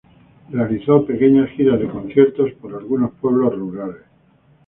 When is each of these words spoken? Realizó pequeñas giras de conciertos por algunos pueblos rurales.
Realizó 0.49 1.05
pequeñas 1.05 1.51
giras 1.51 1.79
de 1.79 1.87
conciertos 1.87 2.51
por 2.59 2.73
algunos 2.73 3.11
pueblos 3.21 3.53
rurales. 3.53 4.01